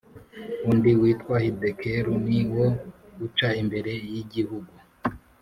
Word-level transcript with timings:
Undi 0.69 0.91
witwa 1.01 1.35
Hidekelu, 1.43 2.13
ni 2.25 2.41
wo 2.53 2.65
uca 3.25 3.49
imbere 3.61 3.91
y’igihugu 4.13 4.73